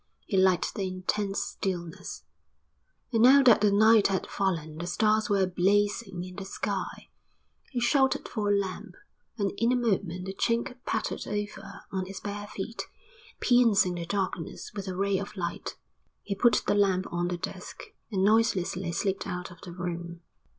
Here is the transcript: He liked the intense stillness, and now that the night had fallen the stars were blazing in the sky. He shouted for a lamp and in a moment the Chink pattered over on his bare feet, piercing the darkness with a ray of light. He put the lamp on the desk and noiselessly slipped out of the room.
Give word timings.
He 0.25 0.35
liked 0.35 0.73
the 0.73 0.87
intense 0.87 1.43
stillness, 1.43 2.23
and 3.13 3.21
now 3.21 3.43
that 3.43 3.61
the 3.61 3.71
night 3.71 4.07
had 4.07 4.25
fallen 4.25 4.79
the 4.79 4.87
stars 4.87 5.29
were 5.29 5.45
blazing 5.45 6.23
in 6.23 6.37
the 6.37 6.43
sky. 6.43 7.11
He 7.69 7.79
shouted 7.79 8.27
for 8.27 8.49
a 8.49 8.57
lamp 8.57 8.95
and 9.37 9.51
in 9.59 9.71
a 9.71 9.75
moment 9.75 10.25
the 10.25 10.33
Chink 10.33 10.75
pattered 10.87 11.27
over 11.27 11.81
on 11.91 12.07
his 12.07 12.19
bare 12.19 12.47
feet, 12.47 12.87
piercing 13.41 13.93
the 13.93 14.07
darkness 14.07 14.73
with 14.73 14.87
a 14.87 14.95
ray 14.95 15.19
of 15.19 15.37
light. 15.37 15.77
He 16.23 16.33
put 16.33 16.63
the 16.65 16.73
lamp 16.73 17.05
on 17.13 17.27
the 17.27 17.37
desk 17.37 17.83
and 18.11 18.23
noiselessly 18.23 18.93
slipped 18.93 19.27
out 19.27 19.51
of 19.51 19.61
the 19.61 19.71
room. 19.71 20.21